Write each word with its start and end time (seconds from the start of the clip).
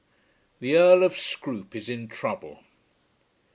THE 0.59 0.75
EARL 0.77 1.03
OF 1.03 1.15
SCROOPE 1.15 1.75
IS 1.75 1.87
IN 1.87 2.07
TROUBLE. 2.07 2.63